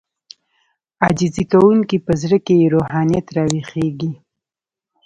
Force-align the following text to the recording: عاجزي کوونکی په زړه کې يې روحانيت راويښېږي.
عاجزي 1.03 1.43
کوونکی 1.51 1.97
په 2.05 2.11
زړه 2.21 2.37
کې 2.45 2.53
يې 2.61 2.67
روحانيت 2.75 3.25
راويښېږي. 3.35 4.11